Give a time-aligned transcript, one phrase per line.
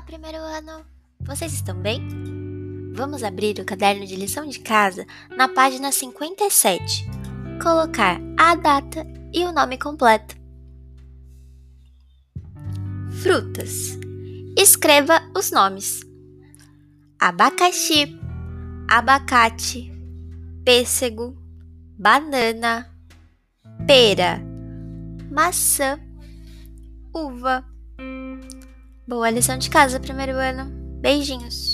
[0.00, 0.86] primeiro ano!
[1.20, 2.00] Vocês estão bem?
[2.94, 5.06] Vamos abrir o caderno de lição de casa
[5.36, 7.04] na página 57.
[7.62, 10.34] Colocar a data e o nome completo.
[13.22, 13.98] Frutas.
[14.56, 16.00] Escreva os nomes:
[17.18, 18.18] abacaxi,
[18.88, 19.92] abacate,
[20.64, 21.36] pêssego,
[21.98, 22.90] banana,
[23.86, 24.40] pera,
[25.30, 26.00] maçã,
[27.14, 27.71] uva.
[29.12, 30.72] Boa lição de casa, primeiro ano.
[31.02, 31.71] Beijinhos.